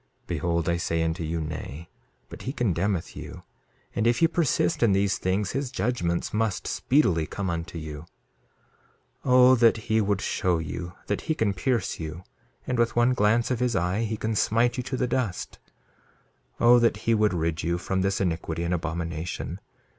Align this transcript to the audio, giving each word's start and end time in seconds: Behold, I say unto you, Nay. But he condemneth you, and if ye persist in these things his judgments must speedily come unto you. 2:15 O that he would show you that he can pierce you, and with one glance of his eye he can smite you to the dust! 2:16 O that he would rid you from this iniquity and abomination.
Behold, 0.25 0.67
I 0.67 0.77
say 0.77 1.03
unto 1.03 1.23
you, 1.23 1.39
Nay. 1.39 1.87
But 2.27 2.41
he 2.41 2.53
condemneth 2.53 3.15
you, 3.15 3.43
and 3.95 4.07
if 4.07 4.19
ye 4.19 4.27
persist 4.27 4.81
in 4.81 4.93
these 4.93 5.19
things 5.19 5.51
his 5.51 5.69
judgments 5.69 6.33
must 6.33 6.65
speedily 6.65 7.27
come 7.27 7.51
unto 7.51 7.77
you. 7.77 8.07
2:15 9.23 9.25
O 9.25 9.53
that 9.57 9.77
he 9.77 10.01
would 10.01 10.19
show 10.19 10.57
you 10.57 10.93
that 11.05 11.21
he 11.29 11.35
can 11.35 11.53
pierce 11.53 11.99
you, 11.99 12.23
and 12.65 12.79
with 12.79 12.95
one 12.95 13.13
glance 13.13 13.51
of 13.51 13.59
his 13.59 13.75
eye 13.75 14.01
he 14.01 14.17
can 14.17 14.35
smite 14.35 14.75
you 14.75 14.81
to 14.81 14.97
the 14.97 15.05
dust! 15.05 15.59
2:16 16.59 16.65
O 16.65 16.79
that 16.79 16.97
he 17.05 17.13
would 17.13 17.35
rid 17.35 17.61
you 17.61 17.77
from 17.77 18.01
this 18.01 18.19
iniquity 18.19 18.63
and 18.63 18.73
abomination. 18.73 19.59